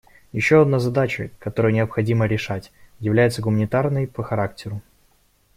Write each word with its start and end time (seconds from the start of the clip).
Еще 0.31 0.59
одна 0.63 0.79
задача, 0.79 1.29
которую 1.37 1.75
необходимо 1.75 2.25
решать, 2.25 2.71
является 2.97 3.43
гуманитарной 3.43 4.07
по 4.07 4.23
характеру. 4.23 4.81